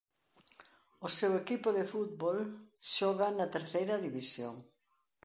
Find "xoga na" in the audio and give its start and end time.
2.95-3.45